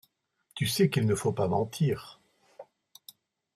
Tu 0.55 0.65
sais 0.65 0.89
qu’il 0.89 1.05
ne 1.05 1.13
faut 1.13 1.31
pas 1.31 1.47
mentir… 1.47 2.19